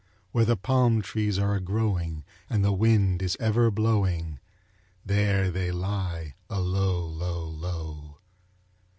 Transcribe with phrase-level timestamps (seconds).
[0.31, 4.39] Where the palm trees are a growing, and the wind is ever blowing,
[5.05, 8.17] There they lie alow, low, low.